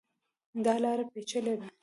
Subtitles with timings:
[0.65, 1.67] دا لاره پېچلې ده.